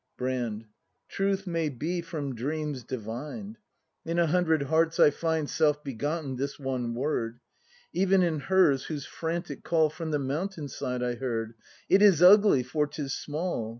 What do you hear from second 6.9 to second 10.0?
word; Even in hers, whose frantic call